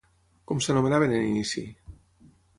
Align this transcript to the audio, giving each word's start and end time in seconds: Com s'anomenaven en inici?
Com 0.51 0.63
s'anomenaven 0.67 1.13
en 1.19 1.27
inici? 1.29 1.65